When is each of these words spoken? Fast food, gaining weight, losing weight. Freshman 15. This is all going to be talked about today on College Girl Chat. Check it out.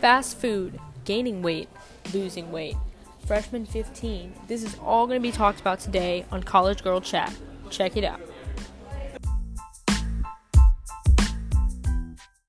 Fast 0.00 0.38
food, 0.38 0.78
gaining 1.04 1.42
weight, 1.42 1.68
losing 2.12 2.52
weight. 2.52 2.76
Freshman 3.26 3.64
15. 3.64 4.34
This 4.48 4.62
is 4.62 4.76
all 4.84 5.06
going 5.06 5.18
to 5.18 5.22
be 5.22 5.32
talked 5.32 5.60
about 5.60 5.80
today 5.80 6.26
on 6.30 6.42
College 6.42 6.82
Girl 6.82 7.00
Chat. 7.00 7.34
Check 7.70 7.96
it 7.96 8.04
out. 8.04 8.20